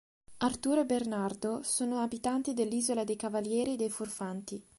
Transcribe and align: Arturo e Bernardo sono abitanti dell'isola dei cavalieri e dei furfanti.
Arturo 0.37 0.81
e 0.81 0.85
Bernardo 0.85 1.61
sono 1.61 1.99
abitanti 2.01 2.55
dell'isola 2.55 3.03
dei 3.03 3.15
cavalieri 3.15 3.73
e 3.73 3.75
dei 3.77 3.91
furfanti. 3.91 4.65